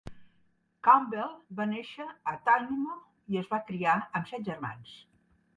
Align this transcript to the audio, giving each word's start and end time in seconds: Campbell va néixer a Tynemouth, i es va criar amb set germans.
Campbell 0.87 1.35
va 1.59 1.67
néixer 1.75 2.07
a 2.31 2.35
Tynemouth, 2.49 3.05
i 3.35 3.41
es 3.43 3.53
va 3.55 3.63
criar 3.71 3.95
amb 4.07 4.31
set 4.33 4.49
germans. 4.53 4.99